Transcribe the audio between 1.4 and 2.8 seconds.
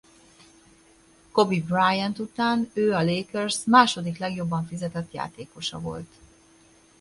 Bryant után